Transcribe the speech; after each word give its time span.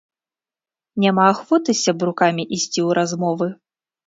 Няма 1.03 1.25
ахвоты 1.33 1.71
з 1.75 1.77
сябрукамі 1.83 2.43
ісці 2.55 2.71
ў 2.71 2.89
размовы. 3.01 3.47